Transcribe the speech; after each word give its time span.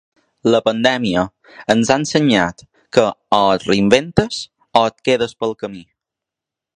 La 0.53 0.59
pandèmia 0.67 1.25
ens 1.73 1.91
ha 1.91 1.97
ensenyat 2.01 2.65
que 2.97 3.05
o 3.39 3.41
et 3.57 3.65
reinventes 3.69 4.39
o 4.81 4.85
et 4.93 5.01
quedes 5.11 5.37
pel 5.43 5.55
camí 5.63 5.87